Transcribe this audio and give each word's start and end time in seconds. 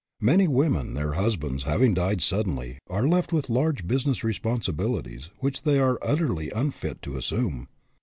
Many 0.19 0.47
women, 0.47 0.95
their 0.95 1.13
husbands 1.13 1.65
having 1.65 1.93
died 1.93 2.23
suddenly, 2.23 2.79
are 2.89 3.07
left 3.07 3.31
with 3.31 3.51
large 3.51 3.85
business 3.87 4.23
responsibilities, 4.23 5.29
which 5.41 5.61
they 5.61 5.77
are 5.77 5.99
utterly 6.01 6.49
unfit 6.49 7.03
to 7.03 7.17
assume. 7.17 7.67